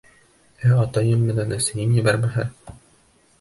[0.69, 2.49] —Ә атайым менән әсәйем ебәрмәһә?